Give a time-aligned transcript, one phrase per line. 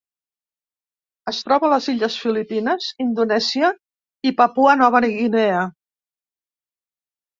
[1.31, 3.69] Es troba a les illes Filipines, Indonèsia
[4.31, 5.63] i Papua Nova Guinea.